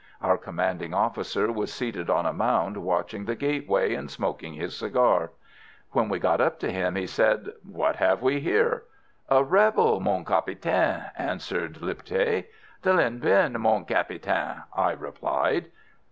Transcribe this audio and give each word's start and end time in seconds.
Our 0.19 0.35
commanding 0.39 0.95
officer 0.95 1.51
was 1.51 1.71
seated 1.71 2.09
on 2.09 2.25
a 2.25 2.33
mound 2.33 2.77
watching 2.77 3.25
the 3.25 3.35
gateway, 3.35 3.93
and 3.93 4.09
smoking 4.09 4.55
his 4.55 4.75
cigar. 4.75 5.29
When 5.91 6.09
we 6.09 6.17
got 6.17 6.41
up 6.41 6.57
to 6.61 6.71
him, 6.71 6.95
he 6.95 7.05
said: 7.05 7.49
"What 7.63 7.97
have 7.97 8.23
we 8.23 8.39
here?" 8.39 8.85
"A 9.29 9.43
rebel, 9.43 9.99
mon 9.99 10.25
capitaine," 10.25 11.05
answered 11.15 11.83
Lipthay. 11.83 12.47
"The 12.81 12.93
linh 12.93 13.19
binh, 13.21 13.59
mon 13.59 13.85
capitaine," 13.85 14.63
I 14.75 14.93
replied. 14.93 15.65